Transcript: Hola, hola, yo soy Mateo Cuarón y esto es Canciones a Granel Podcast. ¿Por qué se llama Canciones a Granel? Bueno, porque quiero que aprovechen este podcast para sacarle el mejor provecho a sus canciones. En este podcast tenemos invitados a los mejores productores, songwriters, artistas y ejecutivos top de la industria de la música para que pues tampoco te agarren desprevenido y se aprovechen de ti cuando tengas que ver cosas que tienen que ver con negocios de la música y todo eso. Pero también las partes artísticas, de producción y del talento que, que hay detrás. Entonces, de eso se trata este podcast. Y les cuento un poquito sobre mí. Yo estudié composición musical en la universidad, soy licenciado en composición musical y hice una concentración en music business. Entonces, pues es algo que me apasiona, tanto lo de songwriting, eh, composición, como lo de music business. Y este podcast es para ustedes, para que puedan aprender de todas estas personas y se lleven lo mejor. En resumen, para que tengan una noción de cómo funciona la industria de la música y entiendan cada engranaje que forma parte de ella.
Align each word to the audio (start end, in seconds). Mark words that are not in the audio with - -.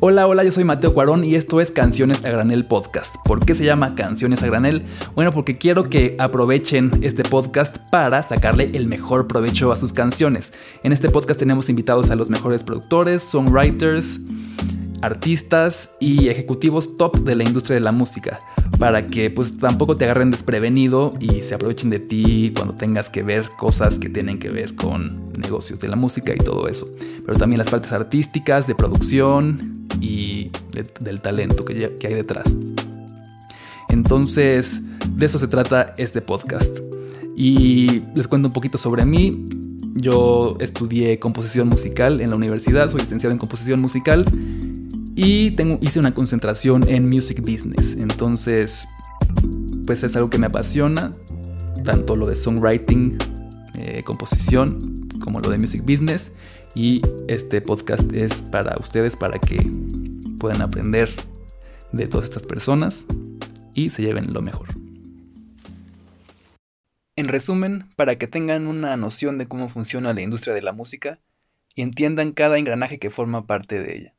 Hola, 0.00 0.26
hola, 0.26 0.44
yo 0.44 0.52
soy 0.52 0.64
Mateo 0.64 0.92
Cuarón 0.92 1.24
y 1.24 1.34
esto 1.34 1.62
es 1.62 1.70
Canciones 1.70 2.24
a 2.26 2.28
Granel 2.28 2.66
Podcast. 2.66 3.16
¿Por 3.24 3.44
qué 3.44 3.54
se 3.54 3.64
llama 3.64 3.94
Canciones 3.94 4.42
a 4.42 4.46
Granel? 4.46 4.84
Bueno, 5.14 5.30
porque 5.32 5.56
quiero 5.56 5.84
que 5.84 6.14
aprovechen 6.18 6.90
este 7.02 7.22
podcast 7.22 7.78
para 7.90 8.22
sacarle 8.22 8.70
el 8.74 8.86
mejor 8.86 9.26
provecho 9.28 9.72
a 9.72 9.76
sus 9.76 9.94
canciones. 9.94 10.52
En 10.82 10.92
este 10.92 11.08
podcast 11.08 11.40
tenemos 11.40 11.70
invitados 11.70 12.10
a 12.10 12.16
los 12.16 12.28
mejores 12.28 12.62
productores, 12.62 13.22
songwriters, 13.22 14.20
artistas 15.02 15.90
y 16.00 16.28
ejecutivos 16.28 16.96
top 16.96 17.18
de 17.20 17.34
la 17.34 17.44
industria 17.44 17.74
de 17.74 17.80
la 17.80 17.92
música 17.92 18.38
para 18.78 19.02
que 19.02 19.30
pues 19.30 19.56
tampoco 19.56 19.96
te 19.96 20.04
agarren 20.04 20.30
desprevenido 20.30 21.14
y 21.20 21.42
se 21.42 21.54
aprovechen 21.54 21.90
de 21.90 21.98
ti 21.98 22.52
cuando 22.54 22.74
tengas 22.74 23.08
que 23.08 23.22
ver 23.22 23.48
cosas 23.56 23.98
que 23.98 24.08
tienen 24.08 24.38
que 24.38 24.50
ver 24.50 24.74
con 24.74 25.26
negocios 25.38 25.78
de 25.80 25.88
la 25.88 25.96
música 25.96 26.34
y 26.34 26.38
todo 26.38 26.68
eso. 26.68 26.86
Pero 27.24 27.38
también 27.38 27.58
las 27.58 27.70
partes 27.70 27.92
artísticas, 27.92 28.66
de 28.66 28.74
producción 28.74 29.86
y 30.00 30.50
del 31.00 31.20
talento 31.20 31.64
que, 31.64 31.96
que 31.98 32.06
hay 32.06 32.14
detrás. 32.14 32.56
Entonces, 33.88 34.82
de 35.08 35.26
eso 35.26 35.38
se 35.38 35.48
trata 35.48 35.94
este 35.96 36.20
podcast. 36.20 36.78
Y 37.34 38.02
les 38.14 38.28
cuento 38.28 38.48
un 38.48 38.52
poquito 38.52 38.78
sobre 38.78 39.04
mí. 39.04 39.46
Yo 39.94 40.56
estudié 40.60 41.18
composición 41.18 41.68
musical 41.68 42.20
en 42.20 42.28
la 42.30 42.36
universidad, 42.36 42.90
soy 42.90 43.00
licenciado 43.00 43.32
en 43.32 43.38
composición 43.38 43.80
musical 43.80 44.26
y 45.16 45.56
hice 45.80 45.98
una 45.98 46.12
concentración 46.12 46.86
en 46.88 47.08
music 47.08 47.40
business. 47.40 47.96
Entonces, 47.96 48.86
pues 49.86 50.04
es 50.04 50.14
algo 50.14 50.28
que 50.28 50.38
me 50.38 50.46
apasiona, 50.46 51.10
tanto 51.84 52.16
lo 52.16 52.26
de 52.26 52.36
songwriting, 52.36 53.16
eh, 53.78 54.02
composición, 54.04 55.08
como 55.20 55.40
lo 55.40 55.48
de 55.48 55.56
music 55.56 55.82
business. 55.82 56.32
Y 56.74 57.00
este 57.28 57.62
podcast 57.62 58.12
es 58.12 58.42
para 58.42 58.76
ustedes, 58.78 59.16
para 59.16 59.38
que 59.38 59.72
puedan 60.38 60.60
aprender 60.60 61.08
de 61.92 62.06
todas 62.08 62.24
estas 62.24 62.42
personas 62.42 63.06
y 63.72 63.88
se 63.88 64.02
lleven 64.02 64.34
lo 64.34 64.42
mejor. 64.42 64.68
En 67.16 67.28
resumen, 67.28 67.86
para 67.96 68.16
que 68.16 68.26
tengan 68.26 68.66
una 68.66 68.94
noción 68.98 69.38
de 69.38 69.48
cómo 69.48 69.70
funciona 69.70 70.12
la 70.12 70.20
industria 70.20 70.54
de 70.54 70.60
la 70.60 70.72
música 70.72 71.20
y 71.74 71.80
entiendan 71.80 72.32
cada 72.32 72.58
engranaje 72.58 72.98
que 72.98 73.08
forma 73.08 73.46
parte 73.46 73.80
de 73.80 73.96
ella. 73.96 74.15